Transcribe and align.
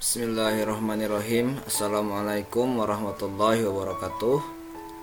Bismillahirrahmanirrahim. 0.00 1.60
Assalamualaikum 1.68 2.80
warahmatullahi 2.80 3.68
wabarakatuh. 3.68 4.40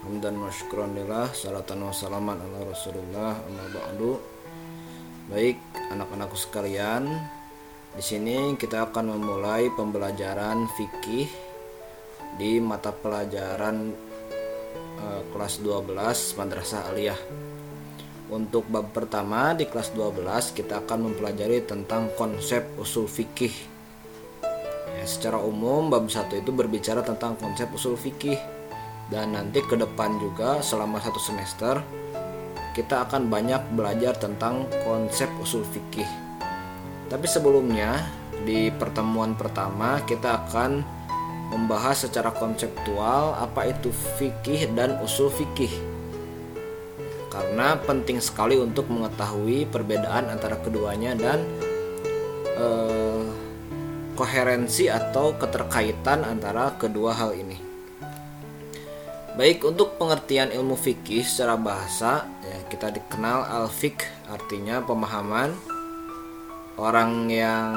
Hamdan 0.01 0.41
wa 0.41 0.49
syukran 0.49 0.97
lillah 0.97 1.29
Salatan 1.37 1.85
wa 1.85 1.93
salaman 1.93 2.41
ala 2.41 2.65
rasulullah 2.65 3.37
Amma 3.45 3.77
ba'du. 3.77 4.17
Baik 5.29 5.61
anak-anakku 5.93 6.33
sekalian 6.33 7.13
di 7.93 8.01
sini 8.01 8.57
kita 8.57 8.89
akan 8.89 9.13
memulai 9.13 9.69
pembelajaran 9.77 10.65
fikih 10.73 11.29
di 12.41 12.57
mata 12.57 12.89
pelajaran 12.89 13.93
uh, 14.97 15.21
kelas 15.29 15.61
12 15.61 15.93
Madrasah 16.41 16.89
Aliyah. 16.89 17.21
Untuk 18.33 18.65
bab 18.65 18.89
pertama 18.97 19.53
di 19.53 19.69
kelas 19.69 19.93
12 19.93 20.57
kita 20.57 20.81
akan 20.81 21.13
mempelajari 21.13 21.69
tentang 21.69 22.09
konsep 22.17 22.65
usul 22.81 23.05
fikih 23.05 23.76
secara 25.07 25.39
umum 25.39 25.87
bab 25.87 26.11
satu 26.11 26.35
itu 26.35 26.51
berbicara 26.51 26.99
tentang 26.99 27.39
konsep 27.39 27.71
usul 27.71 27.95
fikih 27.95 28.35
dan 29.07 29.31
nanti 29.31 29.63
ke 29.63 29.79
depan 29.79 30.19
juga 30.19 30.59
selama 30.59 30.99
satu 30.99 31.17
semester 31.17 31.79
kita 32.75 33.09
akan 33.09 33.31
banyak 33.31 33.73
belajar 33.73 34.13
tentang 34.19 34.69
konsep 34.85 35.25
usul 35.41 35.65
fikih. 35.65 36.05
Tapi 37.07 37.25
sebelumnya 37.25 38.05
di 38.43 38.69
pertemuan 38.69 39.33
pertama 39.33 40.03
kita 40.05 40.45
akan 40.45 40.85
membahas 41.49 42.05
secara 42.05 42.29
konseptual 42.35 43.33
apa 43.39 43.71
itu 43.71 43.89
fikih 44.19 44.75
dan 44.75 44.99
usul 45.01 45.31
fikih. 45.31 45.71
Karena 47.31 47.79
penting 47.79 48.19
sekali 48.19 48.59
untuk 48.59 48.91
mengetahui 48.91 49.71
perbedaan 49.71 50.27
antara 50.29 50.59
keduanya 50.59 51.15
dan 51.15 51.47
eh, 52.59 53.06
koherensi 54.17 54.89
atau 54.89 55.37
keterkaitan 55.37 56.25
antara 56.25 56.73
kedua 56.81 57.13
hal 57.13 57.37
ini. 57.37 57.61
Baik 59.37 59.69
untuk 59.69 60.01
pengertian 60.01 60.49
ilmu 60.49 60.73
fikih 60.73 61.21
secara 61.21 61.53
bahasa 61.61 62.25
ya, 62.41 62.57
kita 62.73 62.89
dikenal 62.89 63.45
al-fiqh 63.45 64.01
artinya 64.25 64.81
pemahaman 64.81 65.53
orang 66.81 67.29
yang 67.29 67.69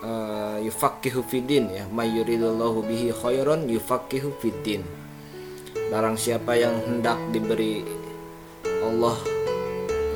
uh, 0.00 0.56
yufaqihu 0.64 1.20
fidin 1.28 1.68
ya 1.68 1.84
mayuridullahu 1.92 2.88
bihi 2.88 3.12
khairan 3.12 3.68
yufaqihu 3.68 4.32
fidin. 4.40 4.80
Barang 5.92 6.16
siapa 6.16 6.56
yang 6.56 6.72
hendak 6.88 7.20
diberi 7.36 7.84
Allah 8.64 9.16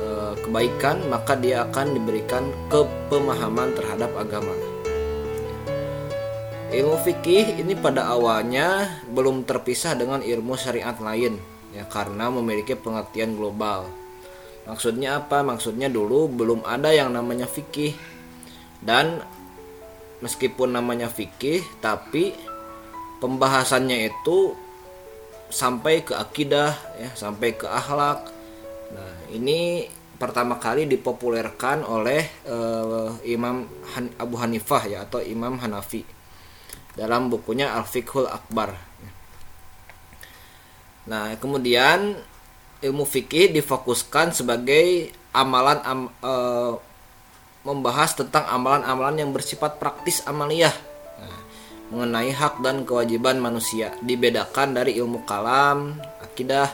uh, 0.01 0.33
kebaikan 0.41 1.05
maka 1.05 1.37
dia 1.37 1.69
akan 1.69 1.93
diberikan 1.93 2.49
kepemahaman 2.73 3.77
terhadap 3.77 4.09
agama. 4.17 4.66
Ilmu 6.67 6.99
fikih 6.99 7.63
ini 7.63 7.79
pada 7.79 8.11
awalnya 8.11 8.99
belum 9.07 9.47
terpisah 9.47 9.95
dengan 9.95 10.19
ilmu 10.19 10.59
syariat 10.59 10.99
lain 10.99 11.39
ya 11.71 11.87
karena 11.87 12.27
memiliki 12.27 12.75
pengertian 12.75 13.39
global. 13.39 13.87
Maksudnya 14.67 15.23
apa? 15.23 15.47
Maksudnya 15.47 15.87
dulu 15.87 16.27
belum 16.27 16.67
ada 16.67 16.91
yang 16.91 17.15
namanya 17.15 17.47
fikih. 17.47 17.95
Dan 18.83 19.23
meskipun 20.19 20.75
namanya 20.75 21.07
fikih 21.07 21.63
tapi 21.79 22.35
pembahasannya 23.23 24.11
itu 24.11 24.51
sampai 25.47 26.03
ke 26.03 26.19
akidah 26.19 26.75
ya, 26.99 27.09
sampai 27.15 27.55
ke 27.55 27.63
akhlak. 27.63 28.27
Nah, 28.91 29.13
ini 29.31 29.87
pertama 30.19 30.59
kali 30.59 30.83
dipopulerkan 30.83 31.87
oleh 31.87 32.27
uh, 32.43 33.15
Imam 33.23 33.63
Han 33.95 34.11
Abu 34.19 34.35
Hanifah 34.35 34.83
ya 34.83 35.07
atau 35.07 35.23
Imam 35.23 35.55
Hanafi 35.55 36.16
dalam 36.97 37.29
bukunya 37.29 37.69
Al-Fiqhul 37.77 38.25
Akbar. 38.25 38.73
Nah, 41.05 41.37
kemudian 41.37 42.17
ilmu 42.81 43.05
fikih 43.05 43.53
difokuskan 43.53 44.33
sebagai 44.33 45.13
amalan 45.31 45.79
am, 45.85 46.01
e, 46.19 46.33
membahas 47.61 48.17
tentang 48.17 48.49
amalan-amalan 48.49 49.21
yang 49.21 49.31
bersifat 49.31 49.77
praktis 49.77 50.25
amaliyah 50.25 50.73
nah, 51.21 51.39
mengenai 51.93 52.33
hak 52.33 52.59
dan 52.65 52.83
kewajiban 52.83 53.37
manusia 53.37 53.93
dibedakan 54.01 54.75
dari 54.75 54.97
ilmu 54.97 55.23
kalam, 55.23 55.95
akidah, 56.19 56.73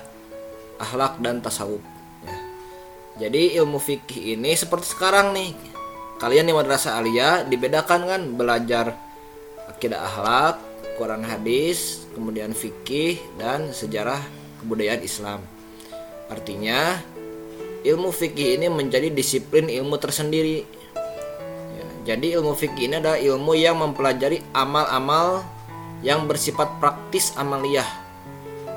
akhlak 0.82 1.20
dan 1.20 1.44
tasawuf. 1.44 1.84
Ya. 2.26 2.36
Jadi 3.28 3.60
ilmu 3.60 3.78
fikih 3.78 4.40
ini 4.40 4.56
seperti 4.56 4.96
sekarang 4.96 5.36
nih. 5.36 5.52
Kalian 6.18 6.48
di 6.48 6.54
madrasah 6.56 6.98
aliyah 7.04 7.44
dibedakan 7.44 8.02
kan 8.08 8.22
belajar 8.34 8.96
akidah 9.70 10.00
akhlak, 10.04 10.56
Quran 10.96 11.24
hadis, 11.26 12.06
kemudian 12.14 12.54
fikih 12.54 13.18
dan 13.36 13.74
sejarah 13.74 14.20
kebudayaan 14.62 15.02
Islam. 15.02 15.40
Artinya 16.30 17.02
ilmu 17.84 18.10
fikih 18.14 18.60
ini 18.60 18.68
menjadi 18.72 19.12
disiplin 19.12 19.68
ilmu 19.68 20.00
tersendiri. 20.00 20.64
Ya, 21.76 22.16
jadi 22.16 22.40
ilmu 22.40 22.56
fikih 22.56 22.90
ini 22.90 22.96
adalah 23.04 23.20
ilmu 23.20 23.54
yang 23.58 23.82
mempelajari 23.82 24.40
amal-amal 24.56 25.44
yang 26.06 26.28
bersifat 26.30 26.80
praktis 26.80 27.36
amaliyah. 27.36 27.88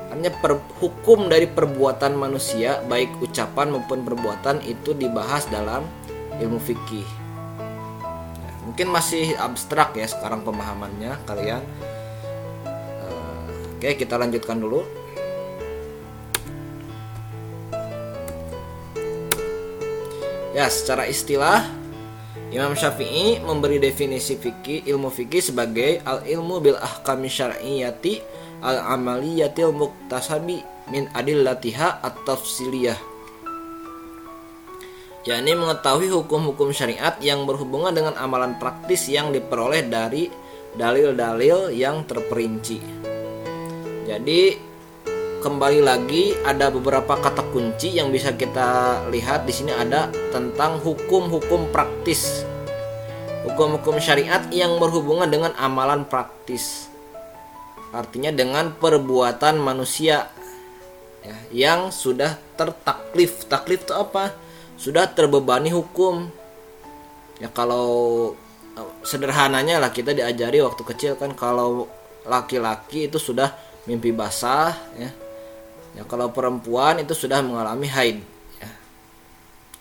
Hanya 0.07 0.31
per, 0.31 0.55
hukum 0.79 1.27
dari 1.27 1.45
perbuatan 1.45 2.15
manusia 2.15 2.79
baik 2.87 3.19
ucapan 3.19 3.75
maupun 3.75 4.07
perbuatan 4.07 4.63
itu 4.63 4.95
dibahas 4.95 5.43
dalam 5.51 5.83
ilmu 6.39 6.57
fikih 6.63 7.16
mungkin 8.77 8.93
masih 8.93 9.33
abstrak 9.41 9.97
ya 9.97 10.05
sekarang 10.05 10.45
pemahamannya 10.45 11.17
kalian. 11.25 11.65
Uh, 13.01 13.73
oke 13.73 13.89
kita 13.97 14.21
lanjutkan 14.21 14.61
dulu. 14.61 14.85
Ya 20.53 20.69
secara 20.69 21.09
istilah 21.09 21.65
Imam 22.53 22.77
Syafi'i 22.77 23.41
memberi 23.41 23.81
definisi 23.81 24.37
fikih 24.37 24.85
ilmu 24.85 25.09
fikih 25.09 25.41
sebagai 25.41 25.97
al 26.05 26.21
ilmu 26.29 26.61
bil 26.61 26.77
ahkami 26.77 27.33
syar'iyyati 27.33 28.21
al 28.61 28.93
amaliyatil 28.93 29.73
muktasabi 29.73 30.61
min 30.93 31.09
adillatiha 31.17 32.05
at-tafsiliyah 32.05 33.16
yakni 35.27 35.59
mengetahui 35.59 36.07
hukum-hukum 36.07 36.71
syariat 36.71 37.11
yang 37.19 37.43
berhubungan 37.43 37.91
dengan 37.91 38.15
amalan 38.15 38.55
praktis 38.55 39.11
yang 39.11 39.35
diperoleh 39.35 39.83
dari 39.83 40.31
dalil-dalil 40.79 41.75
yang 41.75 42.07
terperinci. 42.07 42.79
Jadi 44.07 44.55
kembali 45.43 45.83
lagi 45.83 46.31
ada 46.47 46.71
beberapa 46.71 47.19
kata 47.19 47.43
kunci 47.51 47.99
yang 47.99 48.07
bisa 48.07 48.39
kita 48.39 49.03
lihat 49.11 49.43
di 49.43 49.51
sini 49.51 49.75
ada 49.75 50.07
tentang 50.31 50.79
hukum-hukum 50.79 51.75
praktis. 51.75 52.47
Hukum-hukum 53.43 53.99
syariat 53.99 54.47
yang 54.47 54.79
berhubungan 54.79 55.27
dengan 55.27 55.51
amalan 55.59 56.07
praktis. 56.07 56.87
Artinya 57.91 58.31
dengan 58.31 58.71
perbuatan 58.79 59.59
manusia 59.59 60.31
ya, 61.19 61.35
yang 61.51 61.91
sudah 61.91 62.39
tertaklif. 62.55 63.43
Taklif 63.51 63.83
itu 63.83 63.91
apa? 63.91 64.46
Sudah 64.77 65.09
terbebani 65.09 65.73
hukum. 65.73 66.29
Ya 67.41 67.49
kalau 67.49 68.33
eh, 68.77 68.91
sederhananya 69.03 69.81
lah 69.81 69.89
kita 69.89 70.13
diajari 70.13 70.61
waktu 70.61 70.81
kecil 70.85 71.13
kan 71.17 71.33
kalau 71.33 71.89
laki-laki 72.23 73.09
itu 73.09 73.17
sudah 73.17 73.51
mimpi 73.89 74.13
basah 74.13 74.77
ya. 74.95 75.11
Ya 75.97 76.03
kalau 76.05 76.29
perempuan 76.29 77.01
itu 77.01 77.17
sudah 77.17 77.41
mengalami 77.41 77.89
haid 77.89 78.21
ya. 78.61 78.69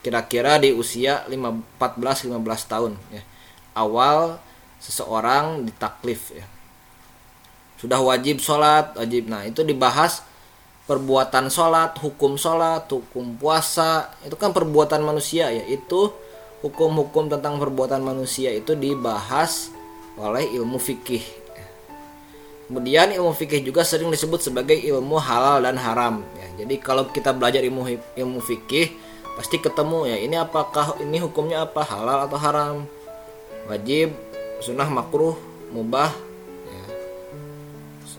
Kira-kira 0.00 0.56
di 0.56 0.72
usia 0.72 1.28
14 1.28 1.76
15 1.76 2.32
tahun 2.72 2.92
ya. 3.12 3.22
Awal 3.76 4.40
seseorang 4.80 5.68
ditaklif 5.68 6.32
ya. 6.32 6.48
Sudah 7.76 8.00
wajib 8.00 8.40
sholat 8.40 8.96
wajib. 8.96 9.28
Nah 9.28 9.44
itu 9.44 9.60
dibahas 9.60 10.24
perbuatan 10.86 11.50
sholat, 11.50 11.98
hukum 11.98 12.38
sholat, 12.38 12.86
hukum 12.86 13.34
puasa, 13.36 14.14
itu 14.22 14.38
kan 14.38 14.54
perbuatan 14.54 15.02
manusia 15.02 15.50
ya. 15.50 15.66
Itu 15.66 16.14
hukum-hukum 16.62 17.28
tentang 17.28 17.58
perbuatan 17.60 18.00
manusia 18.00 18.54
itu 18.54 18.72
dibahas 18.78 19.74
oleh 20.16 20.46
ilmu 20.56 20.78
fikih. 20.80 21.22
Kemudian 22.66 23.14
ilmu 23.14 23.30
fikih 23.30 23.62
juga 23.62 23.86
sering 23.86 24.10
disebut 24.10 24.42
sebagai 24.42 24.74
ilmu 24.74 25.22
halal 25.22 25.62
dan 25.62 25.78
haram. 25.78 26.26
Ya, 26.34 26.66
jadi 26.66 26.74
kalau 26.82 27.06
kita 27.14 27.30
belajar 27.30 27.62
ilmu 27.62 27.86
ilmu 28.18 28.42
fikih 28.42 28.90
pasti 29.38 29.60
ketemu 29.60 30.08
ya 30.08 30.16
ini 30.16 30.34
apakah 30.40 30.96
ini 30.98 31.20
hukumnya 31.20 31.62
apa 31.62 31.84
halal 31.86 32.26
atau 32.26 32.38
haram, 32.40 32.74
wajib, 33.70 34.10
sunnah, 34.58 34.90
makruh, 34.90 35.38
mubah. 35.70 36.10
Ya. 36.66 36.84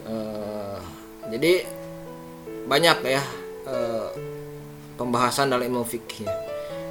Uh, 0.07 0.79
jadi 1.27 1.67
banyak 2.67 2.97
ya 3.07 3.23
eh, 3.65 4.07
pembahasan 4.99 5.47
dalam 5.47 5.63
ilmu 5.71 5.87
fikih. 5.87 6.27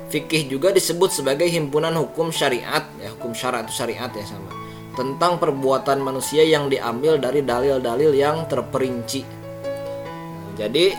Fikih 0.09 0.49
juga 0.49 0.73
disebut 0.73 1.13
sebagai 1.13 1.47
himpunan 1.51 1.93
hukum 1.95 2.33
syariat 2.33 2.89
ya, 2.97 3.13
hukum 3.13 3.37
syariat 3.37 3.69
itu 3.69 3.75
syariat 3.77 4.11
ya 4.11 4.25
sama. 4.25 4.51
tentang 4.97 5.37
perbuatan 5.37 6.01
manusia 6.01 6.41
yang 6.41 6.73
diambil 6.73 7.21
dari 7.21 7.45
dalil-dalil 7.45 8.17
yang 8.17 8.49
terperinci. 8.49 9.29
jadi 10.57 10.97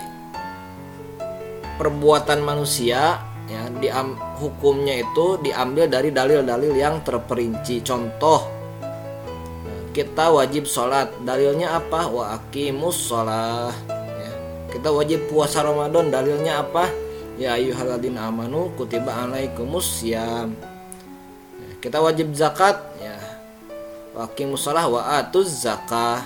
perbuatan 1.82 2.46
manusia 2.46 3.18
ya 3.50 3.62
di 3.74 3.90
hukumnya 4.38 5.02
itu 5.02 5.42
diambil 5.42 5.90
dari 5.90 6.14
dalil-dalil 6.14 6.78
yang 6.78 7.02
terperinci. 7.02 7.82
Contoh 7.82 8.54
kita 9.98 10.30
wajib 10.30 10.70
sholat 10.70 11.10
dalilnya 11.26 11.82
apa 11.82 12.06
wa 12.06 12.38
akimus 12.38 13.10
sholat. 13.10 13.97
Kita 14.72 14.90
wajib 14.92 15.32
puasa 15.32 15.64
Ramadan 15.64 16.12
dalilnya 16.12 16.64
apa? 16.64 16.90
Ya 17.38 17.54
ayyuhalladzina 17.54 18.28
amanu 18.28 18.74
kutiba 18.74 19.14
alaikumus 19.14 20.02
ya, 20.02 20.50
kita 21.78 22.02
wajib 22.02 22.34
zakat 22.34 22.82
ya. 22.98 23.16
Wa 24.18 24.26
akimus 24.26 24.66
sholat 24.66 24.90
wa 24.90 25.22
atuz 25.22 25.62
zakah. 25.62 26.26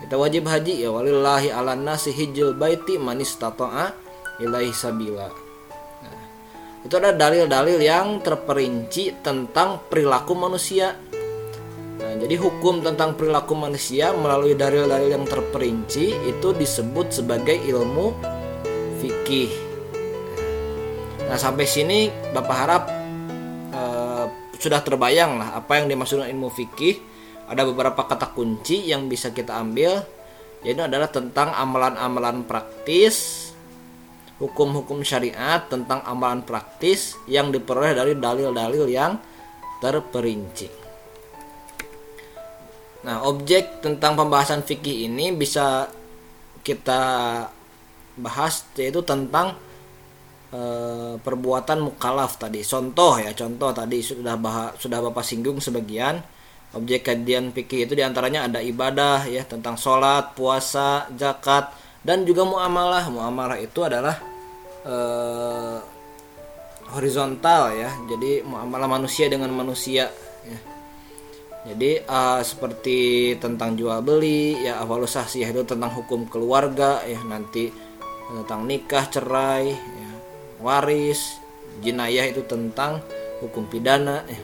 Kita 0.00 0.16
wajib 0.16 0.48
haji 0.48 0.80
ya 0.80 0.88
walillahi 0.88 1.52
ala 1.52 1.76
nasi 1.76 2.12
hijil 2.12 2.56
baiti 2.56 2.96
manis 2.96 3.36
tatoa 3.36 3.92
ilaihi 4.40 4.72
sabila. 4.72 5.28
Nah, 6.00 6.20
itu 6.84 6.94
ada 6.96 7.12
dalil-dalil 7.12 7.76
yang 7.80 8.24
terperinci 8.24 9.20
tentang 9.20 9.84
perilaku 9.92 10.32
manusia 10.32 10.96
Nah, 11.96 12.12
jadi 12.20 12.36
hukum 12.36 12.84
tentang 12.84 13.16
perilaku 13.16 13.56
manusia 13.56 14.12
melalui 14.12 14.52
dalil-dalil 14.52 15.16
yang 15.16 15.24
terperinci 15.24 16.12
itu 16.28 16.48
disebut 16.52 17.08
sebagai 17.08 17.56
ilmu 17.56 18.12
fikih. 19.00 19.48
Nah, 21.26 21.40
sampai 21.40 21.64
sini 21.64 22.12
Bapak 22.36 22.56
harap 22.56 22.84
eh, 23.72 24.24
sudah 24.60 24.80
terbayang 24.84 25.40
lah 25.40 25.48
apa 25.56 25.80
yang 25.80 25.88
dimaksud 25.88 26.20
ilmu 26.20 26.52
fikih. 26.52 27.00
Ada 27.48 27.64
beberapa 27.64 28.04
kata 28.04 28.34
kunci 28.36 28.92
yang 28.92 29.08
bisa 29.08 29.32
kita 29.32 29.56
ambil. 29.56 30.04
Yaitu 30.66 30.82
adalah 30.82 31.06
tentang 31.06 31.54
amalan-amalan 31.54 32.42
praktis, 32.42 33.48
hukum-hukum 34.42 35.00
syariat 35.06 35.62
tentang 35.64 36.02
amalan 36.04 36.42
praktis 36.42 37.14
yang 37.30 37.54
diperoleh 37.54 37.94
dari 37.94 38.18
dalil-dalil 38.18 38.84
yang 38.90 39.16
terperinci. 39.78 40.85
Nah, 43.06 43.22
objek 43.22 43.78
tentang 43.86 44.18
pembahasan 44.18 44.66
fikih 44.66 45.06
ini 45.06 45.30
bisa 45.30 45.86
kita 46.66 47.02
bahas 48.18 48.66
yaitu 48.74 48.98
tentang 49.06 49.54
e, 50.50 50.60
perbuatan 51.22 51.86
mukalaf 51.86 52.34
tadi. 52.34 52.66
Contoh 52.66 53.22
ya, 53.22 53.30
contoh 53.30 53.70
tadi 53.70 54.02
sudah 54.02 54.34
bahas, 54.34 54.74
sudah 54.82 54.98
Bapak 54.98 55.22
singgung 55.22 55.62
sebagian. 55.62 56.18
Objek 56.74 57.06
kajian 57.06 57.54
fikih 57.54 57.86
itu 57.86 57.94
di 57.94 58.02
antaranya 58.02 58.50
ada 58.50 58.58
ibadah 58.58 59.22
ya 59.30 59.46
tentang 59.46 59.78
sholat, 59.78 60.34
puasa, 60.34 61.06
zakat 61.14 61.70
dan 62.02 62.26
juga 62.26 62.42
muamalah. 62.42 63.06
Muamalah 63.06 63.62
itu 63.62 63.86
adalah 63.86 64.18
e, 64.82 64.96
horizontal 66.90 67.70
ya. 67.70 67.94
Jadi 68.10 68.42
muamalah 68.42 68.90
manusia 68.90 69.30
dengan 69.30 69.54
manusia 69.54 70.10
ya 70.42 70.75
jadi 71.66 72.06
uh, 72.06 72.40
seperti 72.46 73.34
tentang 73.42 73.74
jual 73.74 73.98
beli 73.98 74.62
ya 74.62 74.78
awalus 74.78 75.18
sih 75.26 75.42
itu 75.42 75.66
tentang 75.66 75.90
hukum 75.90 76.30
keluarga 76.30 77.02
ya 77.02 77.18
nanti 77.26 77.74
tentang 78.30 78.66
nikah 78.66 79.06
cerai 79.10 79.74
ya, 79.74 80.10
waris 80.62 81.42
jinayah 81.82 82.30
itu 82.30 82.46
tentang 82.46 83.02
hukum 83.42 83.66
pidana 83.66 84.22
ya. 84.30 84.40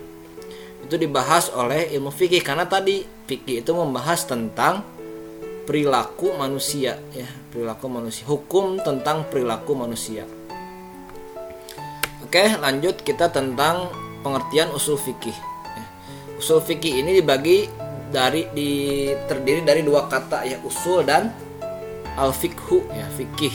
itu 0.83 0.95
dibahas 0.99 1.55
oleh 1.55 1.95
ilmu 1.95 2.11
fikih 2.11 2.43
karena 2.43 2.67
tadi 2.67 3.07
fikih 3.31 3.63
itu 3.63 3.71
membahas 3.71 4.27
tentang 4.27 4.83
perilaku 5.63 6.35
manusia 6.35 6.99
ya 7.15 7.29
perilaku 7.55 7.87
manusia 7.87 8.27
hukum 8.27 8.83
tentang 8.83 9.31
perilaku 9.31 9.79
manusia 9.79 10.27
oke 12.27 12.45
lanjut 12.59 12.99
kita 13.07 13.31
tentang 13.31 13.89
pengertian 14.27 14.75
usul 14.75 14.99
fikih 14.99 15.52
usul 16.43 16.59
fikih 16.59 17.07
ini 17.07 17.23
dibagi 17.23 17.71
dari 18.11 18.51
di 18.51 18.71
terdiri 19.31 19.63
dari 19.63 19.87
dua 19.87 20.11
kata 20.11 20.43
ya 20.43 20.59
usul 20.67 21.07
dan 21.07 21.31
al 22.19 22.35
fikhu 22.35 22.83
ya 22.91 23.07
fikih 23.15 23.55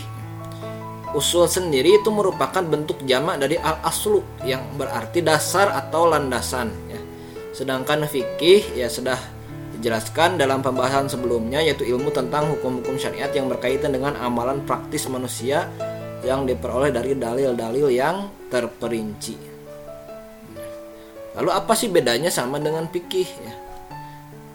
usul 1.11 1.51
sendiri 1.51 1.99
itu 1.99 2.07
merupakan 2.07 2.63
bentuk 2.63 3.03
jamak 3.03 3.43
dari 3.43 3.59
al 3.59 3.83
aslu 3.83 4.23
yang 4.47 4.63
berarti 4.79 5.19
dasar 5.19 5.75
atau 5.75 6.07
landasan 6.07 6.71
ya 6.87 6.99
sedangkan 7.51 8.07
fikih 8.07 8.79
ya 8.79 8.87
sudah 8.87 9.19
dijelaskan 9.75 10.39
dalam 10.39 10.63
pembahasan 10.63 11.11
sebelumnya 11.11 11.59
yaitu 11.59 11.83
ilmu 11.85 12.09
tentang 12.15 12.47
hukum-hukum 12.55 12.95
syariat 12.95 13.29
yang 13.35 13.51
berkaitan 13.51 13.91
dengan 13.91 14.15
amalan 14.17 14.63
praktis 14.63 15.11
manusia 15.11 15.67
yang 16.25 16.49
diperoleh 16.49 16.89
dari 16.89 17.13
dalil-dalil 17.13 17.93
yang 17.93 18.31
terperinci. 18.49 19.46
Lalu 21.37 21.49
apa 21.53 21.77
sih 21.77 21.85
bedanya 21.93 22.33
sama 22.33 22.57
dengan 22.57 22.89
fikih 22.89 23.29
ya? 23.29 23.53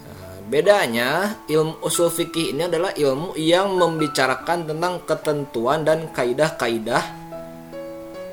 Nah, 0.02 0.34
bedanya 0.50 1.38
ilmu 1.46 1.78
usul 1.78 2.10
fikih 2.10 2.50
ini 2.50 2.66
adalah 2.66 2.90
ilmu 2.90 3.38
yang 3.38 3.78
membicarakan 3.78 4.66
tentang 4.66 4.98
ketentuan 5.06 5.86
dan 5.86 6.10
kaidah-kaidah 6.10 7.22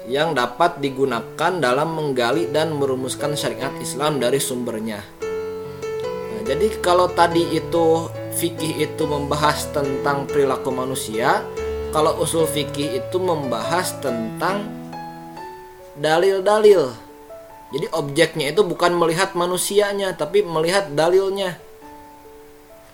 yang 0.09 0.33
dapat 0.33 0.81
digunakan 0.81 1.61
dalam 1.61 1.93
menggali 1.93 2.49
dan 2.49 2.73
merumuskan 2.73 3.37
syariat 3.37 3.69
Islam 3.77 4.17
dari 4.17 4.41
sumbernya. 4.41 5.05
Nah, 5.21 6.41
jadi 6.41 6.73
kalau 6.81 7.05
tadi 7.13 7.53
itu 7.53 8.09
fikih 8.33 8.81
itu 8.81 9.05
membahas 9.05 9.69
tentang 9.69 10.25
perilaku 10.25 10.73
manusia, 10.73 11.45
kalau 11.93 12.17
usul 12.17 12.49
fikih 12.49 12.97
itu 12.97 13.17
membahas 13.21 13.93
tentang 14.01 14.65
dalil-dalil 16.01 17.08
jadi 17.69 17.85
objeknya 17.93 18.49
itu 18.49 18.65
bukan 18.65 18.97
melihat 18.97 19.37
manusianya, 19.37 20.17
tapi 20.17 20.41
melihat 20.41 20.89
dalilnya. 20.89 21.53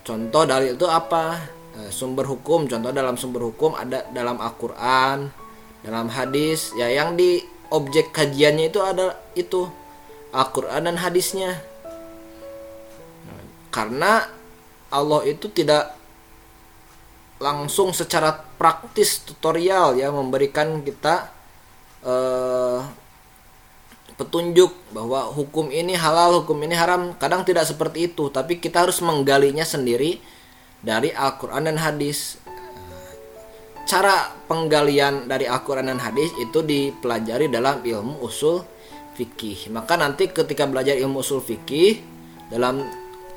Contoh 0.04 0.44
dalil 0.44 0.76
itu 0.76 0.84
apa? 0.84 1.40
Eh, 1.80 1.92
sumber 1.92 2.28
hukum, 2.28 2.68
contoh 2.68 2.92
dalam 2.92 3.16
sumber 3.16 3.48
hukum 3.48 3.72
ada 3.76 4.04
dalam 4.12 4.36
Al-Qur'an, 4.40 5.32
dalam 5.80 6.12
hadis, 6.12 6.76
ya 6.76 6.92
yang 6.92 7.16
di 7.16 7.40
objek 7.72 8.12
kajiannya 8.12 8.68
itu 8.68 8.80
ada 8.84 9.16
itu 9.32 9.64
Al-Qur'an 10.36 10.92
dan 10.92 11.00
hadisnya. 11.00 11.56
Karena 13.72 14.28
Allah 14.92 15.22
itu 15.24 15.52
tidak 15.52 15.96
langsung 17.40 17.92
secara 17.92 18.32
praktis 18.56 19.20
tutorial 19.24 20.00
ya 20.00 20.08
memberikan 20.12 20.80
kita 20.84 21.32
eh, 22.04 22.80
petunjuk 24.16 24.72
bahwa 24.96 25.28
hukum 25.32 25.68
ini 25.72 25.96
halal, 25.96 26.44
hukum 26.44 26.60
ini 26.64 26.76
haram. 26.76 27.16
Kadang 27.20 27.44
tidak 27.44 27.68
seperti 27.68 28.12
itu, 28.12 28.32
tapi 28.32 28.60
kita 28.60 28.88
harus 28.88 29.04
menggalinya 29.04 29.68
sendiri 29.68 30.20
dari 30.80 31.12
Al-Qur'an 31.12 31.68
dan 31.68 31.80
hadis. 31.80 32.40
Cara 33.86 34.34
penggalian 34.50 35.30
dari 35.30 35.46
Al-Qur'an 35.46 35.86
dan 35.86 36.02
hadis 36.02 36.32
itu 36.42 36.64
dipelajari 36.66 37.52
dalam 37.52 37.84
ilmu 37.84 38.24
usul 38.24 38.64
fikih. 39.14 39.70
Maka 39.70 40.00
nanti 40.00 40.32
ketika 40.32 40.66
belajar 40.66 40.98
ilmu 40.98 41.22
usul 41.22 41.44
fikih 41.44 42.02
dalam 42.50 42.82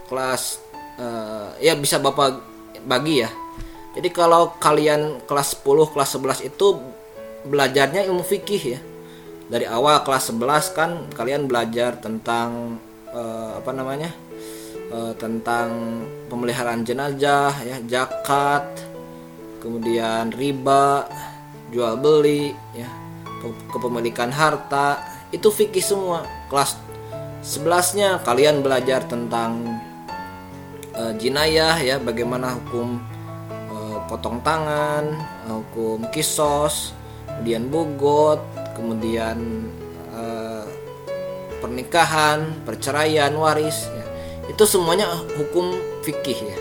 kelas 0.08 0.62
uh, 0.96 1.52
ya 1.60 1.76
bisa 1.76 2.00
Bapak 2.00 2.40
bagi 2.86 3.26
ya. 3.26 3.30
Jadi 3.98 4.14
kalau 4.14 4.54
kalian 4.62 5.26
kelas 5.26 5.58
10, 5.58 5.90
kelas 5.90 6.10
11 6.16 6.48
itu 6.54 6.66
belajarnya 7.44 8.06
ilmu 8.06 8.22
fikih 8.22 8.62
ya 8.78 8.80
dari 9.48 9.64
awal 9.64 10.04
kelas 10.04 10.30
11 10.32 10.76
kan 10.76 10.90
kalian 11.16 11.48
belajar 11.48 11.96
tentang 11.96 12.76
uh, 13.12 13.56
apa 13.56 13.70
namanya 13.72 14.12
uh, 14.92 15.16
tentang 15.16 16.04
pemeliharaan 16.28 16.84
jenazah 16.84 17.52
ya 17.64 17.80
zakat 17.88 18.64
kemudian 19.64 20.30
riba 20.36 21.08
jual 21.72 21.96
beli 22.00 22.52
ya 22.76 22.88
kepemilikan 23.72 24.32
harta. 24.32 24.98
Itu 25.28 25.52
fikih 25.52 25.84
semua. 25.84 26.24
Kelas 26.48 26.76
11 27.44 27.98
nya 27.98 28.10
kalian 28.24 28.64
belajar 28.64 29.04
tentang 29.06 29.78
uh, 30.96 31.12
jinayah 31.14 31.78
ya 31.78 31.96
bagaimana 32.00 32.58
hukum 32.58 32.98
uh, 33.70 33.98
potong 34.10 34.42
tangan 34.42 35.14
hukum 35.46 36.02
kisos 36.10 36.92
kemudian 37.30 37.70
bugot 37.70 38.42
kemudian 38.78 39.66
uh, 40.14 40.64
pernikahan, 41.58 42.62
perceraian, 42.62 43.34
waris 43.34 43.90
ya. 43.90 44.06
Itu 44.46 44.64
semuanya 44.64 45.10
hukum 45.34 45.74
fikih 46.06 46.38
ya. 46.38 46.58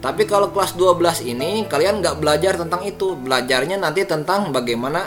Tapi 0.00 0.24
kalau 0.24 0.48
kelas 0.48 0.72
12 0.78 1.28
ini 1.28 1.68
kalian 1.68 2.00
nggak 2.00 2.22
belajar 2.22 2.56
tentang 2.56 2.80
itu, 2.88 3.12
belajarnya 3.18 3.76
nanti 3.76 4.08
tentang 4.08 4.48
bagaimana 4.48 5.04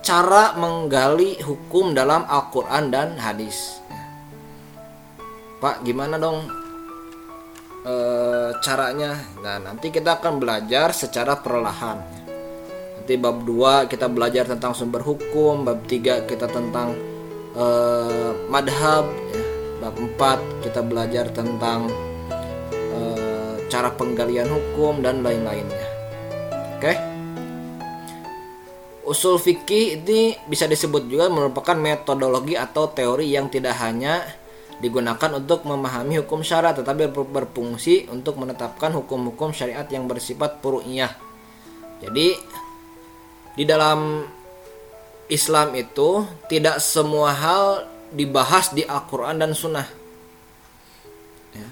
cara 0.00 0.56
menggali 0.56 1.36
hukum 1.44 1.92
dalam 1.92 2.24
Al-Quran 2.24 2.88
dan 2.88 3.20
hadis. 3.20 3.84
Ya. 3.92 4.04
Pak, 5.60 5.84
gimana 5.84 6.16
dong 6.16 6.48
e, 7.84 7.94
caranya. 8.64 9.20
Nah, 9.44 9.60
nanti 9.60 9.92
kita 9.92 10.16
akan 10.16 10.40
belajar 10.40 10.96
secara 10.96 11.36
perlahan. 11.36 12.19
Nanti 13.10 13.26
bab 13.26 13.42
2 13.42 13.90
kita 13.90 14.06
belajar 14.06 14.46
tentang 14.46 14.70
sumber 14.70 15.02
hukum, 15.02 15.66
bab 15.66 15.82
3 15.82 16.30
kita 16.30 16.46
tentang 16.46 16.94
e, 17.58 17.66
madhab, 18.46 19.02
ya. 19.34 19.42
bab 19.82 19.98
4 19.98 20.62
kita 20.62 20.78
belajar 20.86 21.26
tentang 21.34 21.90
e, 22.70 22.98
cara 23.66 23.90
penggalian 23.98 24.46
hukum 24.46 25.02
dan 25.02 25.26
lain-lainnya. 25.26 25.86
Oke? 26.78 26.94
Usul 29.02 29.42
fikih 29.42 30.06
ini 30.06 30.38
bisa 30.46 30.70
disebut 30.70 31.10
juga 31.10 31.26
merupakan 31.26 31.74
metodologi 31.74 32.54
atau 32.54 32.94
teori 32.94 33.26
yang 33.26 33.50
tidak 33.50 33.74
hanya 33.82 34.22
digunakan 34.78 35.34
untuk 35.34 35.66
memahami 35.66 36.22
hukum 36.22 36.46
syariat 36.46 36.78
tetapi 36.78 37.10
berfungsi 37.10 38.06
untuk 38.14 38.38
menetapkan 38.38 38.94
hukum-hukum 38.94 39.50
syariat 39.50 39.90
yang 39.90 40.06
bersifat 40.06 40.62
furu'iyah. 40.62 41.10
Jadi 42.06 42.38
di 43.54 43.64
dalam 43.66 44.26
Islam 45.30 45.78
itu 45.78 46.26
tidak 46.50 46.82
semua 46.82 47.30
hal 47.30 47.86
dibahas 48.10 48.74
di 48.74 48.82
Al-Qur'an 48.82 49.38
dan 49.38 49.54
Sunnah. 49.54 49.86
Ya. 51.54 51.68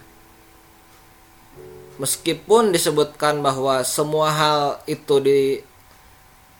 Meskipun 1.98 2.70
disebutkan 2.70 3.42
bahwa 3.42 3.82
semua 3.82 4.30
hal 4.30 4.62
itu 4.86 5.18
di 5.18 5.40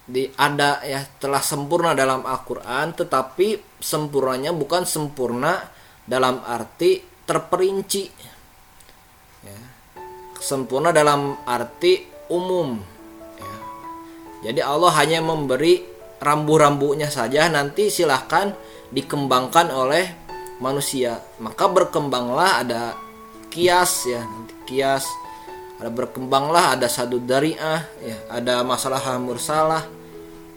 di 0.09 0.25
ada 0.41 0.81
ya 0.83 1.05
telah 1.21 1.45
sempurna 1.45 1.93
dalam 1.95 2.25
Al-Qur'an 2.27 2.97
tetapi 2.97 3.79
sempurnanya 3.79 4.51
bukan 4.57 4.89
sempurna 4.89 5.69
dalam 6.09 6.41
arti 6.49 7.05
terperinci 7.29 8.05
ya. 9.45 9.61
sempurna 10.41 10.91
dalam 10.91 11.37
arti 11.47 12.09
umum. 12.33 12.98
Jadi 14.39 14.63
Allah 14.63 14.95
hanya 14.95 15.19
memberi 15.19 15.83
rambu-rambunya 16.23 17.11
saja 17.11 17.47
nanti 17.51 17.91
silahkan 17.91 18.55
dikembangkan 18.95 19.71
oleh 19.71 20.05
manusia. 20.63 21.23
Maka 21.43 21.67
berkembanglah 21.67 22.63
ada 22.63 22.95
kias 23.51 24.07
ya 24.07 24.23
nanti 24.23 24.55
kias. 24.67 25.07
Ada 25.79 25.95
berkembanglah 25.95 26.75
ada 26.75 26.91
sadu 26.91 27.23
dariah 27.23 27.87
ya 28.03 28.19
ada 28.31 28.63
masalah 28.67 29.03
mursalah. 29.19 29.87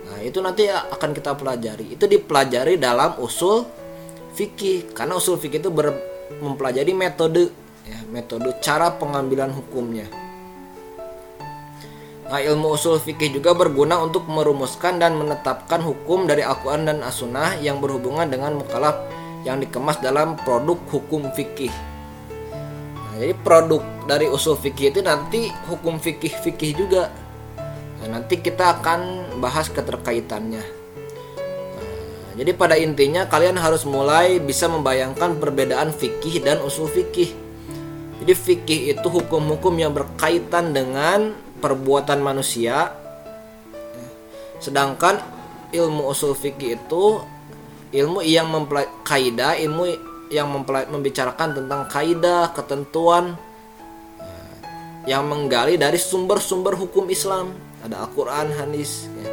Nah 0.02 0.18
itu 0.26 0.42
nanti 0.42 0.66
akan 0.70 1.14
kita 1.14 1.38
pelajari. 1.38 1.94
Itu 1.94 2.10
dipelajari 2.10 2.78
dalam 2.78 3.18
usul 3.22 3.66
fikih. 4.34 4.94
Karena 4.94 5.18
usul 5.18 5.38
fikih 5.38 5.62
itu 5.62 5.70
ber, 5.70 5.94
mempelajari 6.42 6.94
metode 6.94 7.54
ya, 7.86 8.02
metode 8.10 8.50
cara 8.62 8.94
pengambilan 8.98 9.54
hukumnya. 9.54 10.21
Nah, 12.32 12.40
ilmu 12.40 12.80
usul 12.80 12.96
fikih 12.96 13.36
juga 13.36 13.52
berguna 13.52 14.00
untuk 14.00 14.24
merumuskan 14.24 15.04
dan 15.04 15.20
menetapkan 15.20 15.84
hukum 15.84 16.32
dari 16.32 16.40
Al-Quran 16.40 16.88
dan 16.88 17.04
As-Sunnah 17.04 17.60
yang 17.60 17.84
berhubungan 17.84 18.24
dengan 18.32 18.56
mukalaf 18.56 19.04
yang 19.44 19.60
dikemas 19.60 20.00
dalam 20.00 20.40
produk 20.48 20.80
hukum 20.96 21.28
fikih. 21.36 21.76
Nah, 22.96 23.20
jadi 23.20 23.36
produk 23.36 23.84
dari 24.08 24.32
usul 24.32 24.56
fikih 24.56 24.96
itu 24.96 25.04
nanti 25.04 25.52
hukum 25.68 26.00
fikih-fikih 26.00 26.72
juga. 26.72 27.12
Nah, 28.00 28.16
nanti 28.16 28.40
kita 28.40 28.80
akan 28.80 29.36
bahas 29.44 29.68
keterkaitannya. 29.68 30.64
Jadi 32.40 32.52
pada 32.56 32.80
intinya 32.80 33.28
kalian 33.28 33.60
harus 33.60 33.84
mulai 33.84 34.40
bisa 34.40 34.72
membayangkan 34.72 35.36
perbedaan 35.36 35.92
fikih 35.92 36.40
dan 36.48 36.64
usul 36.64 36.88
fikih. 36.88 37.36
Jadi 38.24 38.34
fikih 38.40 38.96
itu 38.96 39.08
hukum-hukum 39.12 39.76
yang 39.76 39.92
berkaitan 39.92 40.72
dengan 40.72 41.51
perbuatan 41.62 42.20
manusia. 42.20 42.90
Sedangkan 44.58 45.22
ilmu 45.72 46.10
usul 46.10 46.34
fikih 46.34 46.82
itu 46.82 47.22
ilmu 47.94 48.26
yang 48.26 48.50
mempelai 48.50 48.90
kaidah, 49.06 49.56
ilmu 49.62 49.86
yang 50.34 50.50
mempelai 50.50 50.90
membicarakan 50.90 51.62
tentang 51.62 51.86
kaidah, 51.86 52.50
ketentuan 52.52 53.38
yang 55.06 55.26
menggali 55.30 55.78
dari 55.78 55.98
sumber-sumber 56.02 56.74
hukum 56.78 57.06
Islam. 57.14 57.54
Ada 57.82 58.06
Al-Qur'an, 58.06 58.54
hadis 58.54 59.10
ya. 59.22 59.30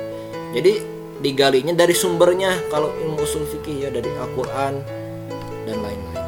Jadi 0.56 0.98
digalinya 1.18 1.74
dari 1.74 1.92
sumbernya 1.92 2.70
kalau 2.70 2.94
ilmu 2.94 3.18
usul 3.18 3.42
fikih 3.50 3.84
ya 3.84 3.90
dari 3.90 4.06
Al-Quran 4.06 4.74
dan 5.66 5.76
lain-lain 5.82 6.18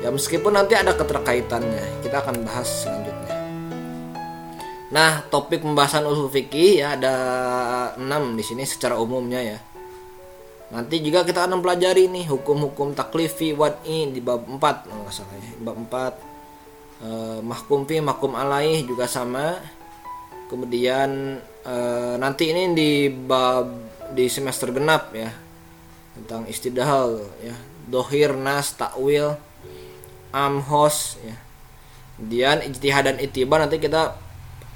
ya 0.00 0.08
meskipun 0.08 0.56
nanti 0.56 0.72
ada 0.72 0.96
keterkaitannya 0.96 2.00
kita 2.00 2.24
akan 2.24 2.48
bahas 2.48 2.64
selanjutnya 2.86 3.17
nah 4.88 5.20
topik 5.28 5.60
pembahasan 5.60 6.08
usul 6.08 6.32
fikih 6.32 6.80
ya 6.80 6.96
ada 6.96 7.14
6 8.00 8.38
di 8.38 8.44
sini 8.44 8.64
secara 8.64 8.96
umumnya 8.96 9.40
ya. 9.40 9.58
Nanti 10.68 11.00
juga 11.00 11.24
kita 11.24 11.48
akan 11.48 11.64
pelajari 11.64 12.12
nih 12.12 12.28
hukum-hukum 12.28 12.92
taklifi 12.92 13.56
wad'i 13.56 14.12
di 14.12 14.20
bab 14.20 14.44
4 14.44 14.60
nggak 14.60 15.12
salah 15.12 15.36
ya 15.36 15.52
bab 15.64 15.76
4 15.80 17.04
eh, 17.04 17.38
mahkum 17.40 17.88
fi 17.88 18.00
mahkum 18.00 18.32
alaih 18.36 18.84
juga 18.84 19.08
sama. 19.08 19.56
Kemudian 20.48 21.40
Eh, 21.68 22.14
nanti 22.16 22.48
ini 22.48 22.72
di 22.72 23.12
bab 23.12 23.68
di 24.16 24.24
semester 24.32 24.72
genap 24.72 25.12
ya 25.12 25.28
tentang 26.16 26.48
istidhal 26.48 27.20
ya. 27.44 27.52
Dohir 27.84 28.32
nas 28.32 28.72
takwil 28.72 29.36
amhos 30.32 31.20
ya. 31.20 31.36
Kemudian 32.16 32.64
ijtihad 32.72 33.04
dan 33.04 33.16
itibar 33.20 33.60
nanti 33.60 33.76
kita 33.76 34.16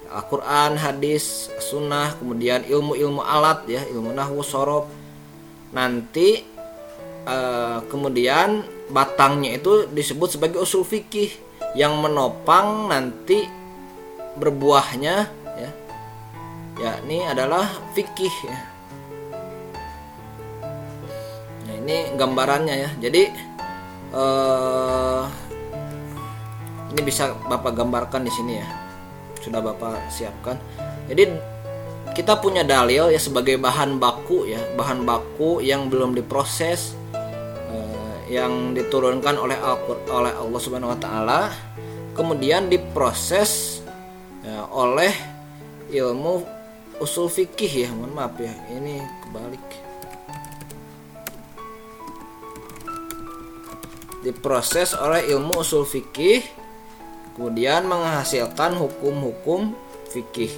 Al-Quran, 0.10 0.78
hadis, 0.78 1.50
sunnah, 1.58 2.14
kemudian 2.16 2.64
ilmu-ilmu 2.64 3.20
alat 3.20 3.66
ya 3.66 3.82
ilmu 3.90 4.14
nahwu 4.14 4.46
sorob. 4.46 4.88
Nanti 5.74 6.46
eh, 7.26 7.78
kemudian 7.90 8.64
batangnya 8.94 9.58
itu 9.58 9.90
disebut 9.90 10.38
sebagai 10.38 10.62
usul 10.62 10.86
fikih 10.86 11.34
yang 11.74 11.98
menopang 12.00 12.88
nanti 12.88 13.44
berbuahnya 14.38 15.16
ya. 15.58 15.72
Ini 17.06 17.32
adalah 17.32 17.68
fikih 17.98 18.36
ya. 18.46 18.60
Nah 21.66 21.74
ini 21.82 22.14
gambarannya 22.14 22.76
ya. 22.78 22.90
Jadi 23.04 23.24
eh, 24.16 25.24
ini 26.96 27.02
bisa 27.04 27.36
bapak 27.52 27.76
gambarkan 27.76 28.24
di 28.24 28.32
sini 28.32 28.56
ya 28.56 28.85
sudah 29.46 29.62
bapak 29.62 30.10
siapkan. 30.10 30.58
Jadi 31.06 31.30
kita 32.18 32.42
punya 32.42 32.66
dalil 32.66 33.14
ya 33.14 33.20
sebagai 33.22 33.62
bahan 33.62 34.02
baku 34.02 34.50
ya 34.50 34.62
bahan 34.74 35.04
baku 35.04 35.60
yang 35.60 35.92
belum 35.92 36.16
diproses 36.16 36.96
eh, 37.14 38.18
yang 38.32 38.74
diturunkan 38.74 39.36
oleh 39.38 39.60
oleh 40.10 40.34
Allah 40.34 40.60
Subhanahu 40.64 40.96
Wa 40.96 41.00
Taala 41.00 41.42
kemudian 42.16 42.72
diproses 42.72 43.84
ya, 44.42 44.66
oleh 44.72 45.12
ilmu 45.92 46.48
usul 47.04 47.28
fikih 47.28 47.86
ya. 47.86 47.90
Mohon 47.92 48.14
maaf 48.16 48.36
ya 48.40 48.54
ini 48.72 49.04
kebalik. 49.28 49.68
Diproses 54.24 54.98
oleh 54.98 55.28
ilmu 55.30 55.62
usul 55.62 55.86
fikih 55.86 56.42
kemudian 57.36 57.86
menghasilkan 57.86 58.80
hukum-hukum 58.80 59.76
fikih 60.10 60.52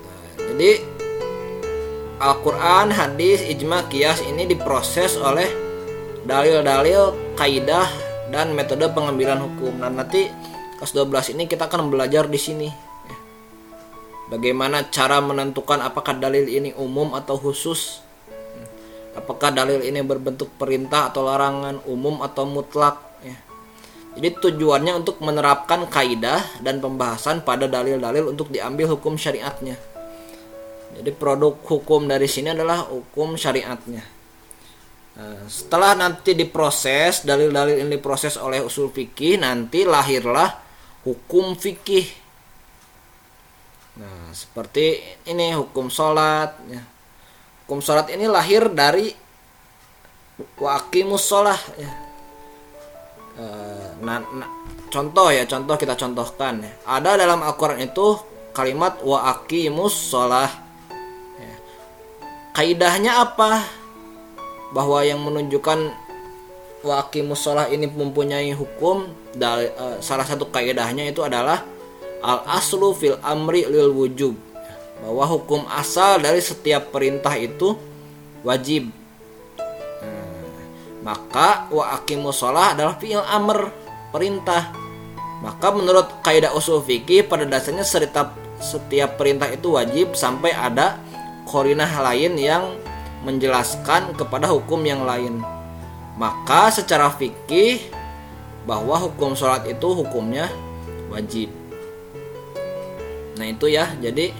nah, 0.00 0.20
jadi 0.54 0.70
Al-Quran, 2.16 2.96
hadis, 2.96 3.44
ijma, 3.44 3.92
kias 3.92 4.24
ini 4.24 4.48
diproses 4.48 5.20
oleh 5.20 5.52
dalil-dalil, 6.24 7.12
kaidah, 7.36 7.84
dan 8.32 8.56
metode 8.56 8.88
pengambilan 8.88 9.36
hukum. 9.36 9.76
Nah 9.76 9.92
nanti 9.92 10.24
kelas 10.80 10.96
12 10.96 11.36
ini 11.36 11.44
kita 11.44 11.68
akan 11.68 11.92
belajar 11.92 12.24
di 12.24 12.40
sini 12.40 12.68
bagaimana 14.28 14.90
cara 14.90 15.22
menentukan 15.22 15.80
apakah 15.80 16.18
dalil 16.18 16.44
ini 16.46 16.74
umum 16.76 17.14
atau 17.14 17.38
khusus 17.38 18.02
apakah 19.16 19.54
dalil 19.54 19.80
ini 19.80 20.04
berbentuk 20.04 20.52
perintah 20.60 21.08
atau 21.08 21.24
larangan 21.24 21.80
umum 21.88 22.20
atau 22.20 22.44
mutlak. 22.44 23.05
Jadi 24.16 24.28
tujuannya 24.40 24.96
untuk 24.96 25.20
menerapkan 25.20 25.84
kaidah 25.92 26.64
dan 26.64 26.80
pembahasan 26.80 27.44
pada 27.44 27.68
dalil-dalil 27.68 28.32
untuk 28.32 28.48
diambil 28.48 28.96
hukum 28.96 29.20
syariatnya. 29.20 29.76
Jadi 30.96 31.12
produk 31.12 31.60
hukum 31.68 32.08
dari 32.08 32.24
sini 32.24 32.56
adalah 32.56 32.88
hukum 32.88 33.36
syariatnya. 33.36 34.00
Nah, 35.16 35.44
setelah 35.48 35.92
nanti 35.92 36.32
diproses 36.32 37.28
dalil-dalil 37.28 37.84
ini 37.84 38.00
diproses 38.00 38.40
oleh 38.40 38.64
usul 38.64 38.88
fikih 38.88 39.40
nanti 39.40 39.84
lahirlah 39.84 40.64
hukum 41.04 41.52
fikih. 41.52 42.08
Nah 43.96 44.32
seperti 44.32 45.00
ini 45.28 45.56
hukum 45.56 45.88
sholat. 45.88 46.56
Ya. 46.68 46.84
Hukum 47.64 47.80
sholat 47.80 48.12
ini 48.12 48.28
lahir 48.28 48.68
dari 48.72 49.12
wakimus 50.60 51.24
sholah. 51.24 51.60
Ya. 51.80 51.92
Nah, 54.02 54.20
nah, 54.20 54.50
contoh 54.92 55.28
ya 55.32 55.44
contoh 55.48 55.76
kita 55.76 55.94
contohkan 55.96 56.64
ya. 56.64 56.72
Ada 56.84 57.20
dalam 57.20 57.40
Al-Quran 57.44 57.80
itu 57.84 58.20
kalimat 58.56 59.00
wa 59.04 59.36
aqimus 59.36 59.92
sholah. 59.92 60.66
Kaidahnya 62.56 63.20
apa? 63.20 63.68
Bahwa 64.72 65.04
yang 65.04 65.20
menunjukkan 65.20 65.92
waki 66.80 67.20
musolah 67.20 67.68
ini 67.68 67.84
mempunyai 67.84 68.48
hukum 68.56 69.12
dari 69.36 69.68
uh, 69.76 70.00
salah 70.00 70.24
satu 70.24 70.48
kaidahnya 70.48 71.04
itu 71.12 71.20
adalah 71.20 71.60
al 72.24 72.48
aslu 72.56 72.96
fil 72.96 73.20
amri 73.20 73.68
lil 73.68 73.92
wujub. 73.92 74.32
Bahwa 75.04 75.28
hukum 75.36 75.68
asal 75.68 76.24
dari 76.24 76.40
setiap 76.40 76.88
perintah 76.96 77.36
itu 77.36 77.76
wajib. 78.40 78.88
Nah, 80.00 80.56
maka 81.04 81.68
wa 81.68 82.00
musolah 82.16 82.72
adalah 82.72 82.96
fi'il 82.96 83.20
amr 83.20 83.68
perintah 84.16 84.72
maka 85.44 85.68
menurut 85.68 86.24
kaidah 86.24 86.56
usul 86.56 86.80
fikih 86.80 87.28
pada 87.28 87.44
dasarnya 87.44 87.84
setiap 87.84 88.32
setiap 88.56 89.20
perintah 89.20 89.52
itu 89.52 89.76
wajib 89.76 90.16
sampai 90.16 90.56
ada 90.56 90.96
korinah 91.44 91.88
lain 92.00 92.40
yang 92.40 92.80
menjelaskan 93.22 94.16
kepada 94.16 94.48
hukum 94.48 94.80
yang 94.82 95.04
lain. 95.04 95.44
Maka 96.16 96.72
secara 96.72 97.12
fikih 97.12 97.92
bahwa 98.64 98.96
hukum 98.96 99.36
sholat 99.36 99.68
itu 99.68 99.88
hukumnya 99.92 100.48
wajib. 101.12 101.52
Nah 103.36 103.46
itu 103.46 103.68
ya, 103.68 103.92
jadi 104.00 104.32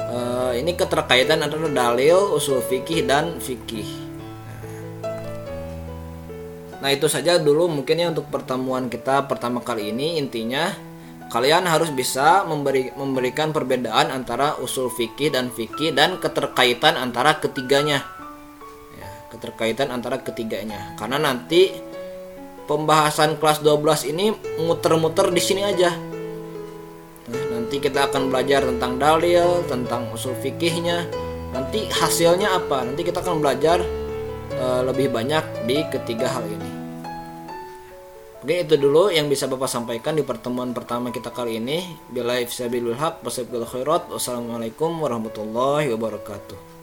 eh, 0.00 0.52
ini 0.58 0.72
keterkaitan 0.72 1.44
antara 1.44 1.68
dalil, 1.68 2.32
usul 2.32 2.64
fikih 2.64 3.04
dan 3.04 3.36
fikih. 3.36 3.86
Nah 6.84 6.92
itu 6.92 7.08
saja 7.08 7.40
dulu 7.40 7.80
mungkin 7.80 7.96
ya 7.96 8.12
untuk 8.12 8.28
pertemuan 8.28 8.92
kita 8.92 9.24
pertama 9.24 9.64
kali 9.64 9.88
ini. 9.88 10.20
Intinya 10.20 10.68
kalian 11.32 11.64
harus 11.64 11.88
bisa 11.88 12.44
memberi, 12.44 12.92
memberikan 12.92 13.56
perbedaan 13.56 14.12
antara 14.12 14.60
usul 14.60 14.92
fikih 14.92 15.32
dan 15.32 15.48
fikih 15.48 15.96
dan 15.96 16.20
keterkaitan 16.20 17.00
antara 17.00 17.40
ketiganya. 17.40 18.04
Ya, 19.00 19.08
keterkaitan 19.32 19.96
antara 19.96 20.20
ketiganya. 20.20 20.92
Karena 21.00 21.16
nanti 21.16 21.72
pembahasan 22.68 23.40
kelas 23.40 23.64
12 23.64 24.12
ini 24.12 24.36
muter-muter 24.60 25.32
di 25.32 25.40
sini 25.40 25.64
aja. 25.64 25.88
Nah, 27.32 27.44
nanti 27.48 27.80
kita 27.80 28.12
akan 28.12 28.28
belajar 28.28 28.60
tentang 28.60 29.00
dalil 29.00 29.64
tentang 29.72 30.12
usul 30.12 30.36
fikihnya. 30.36 31.08
Nanti 31.48 31.88
hasilnya 31.88 32.60
apa? 32.60 32.84
Nanti 32.84 33.08
kita 33.08 33.24
akan 33.24 33.40
belajar 33.40 33.80
uh, 34.60 34.84
lebih 34.84 35.08
banyak 35.08 35.64
di 35.64 35.80
ketiga 35.88 36.28
hal 36.28 36.44
ini 36.44 36.73
Oke 38.44 38.60
itu 38.60 38.76
dulu 38.76 39.08
yang 39.08 39.32
bisa 39.32 39.48
Bapak 39.48 39.72
sampaikan 39.72 40.12
di 40.12 40.20
pertemuan 40.20 40.76
pertama 40.76 41.08
kita 41.08 41.32
kali 41.32 41.56
ini. 41.56 41.96
Bila 42.12 42.36
ifsabilul 42.36 42.92
haq. 42.92 43.24
Wassalamualaikum 43.24 45.00
warahmatullahi 45.00 45.88
wabarakatuh. 45.88 46.73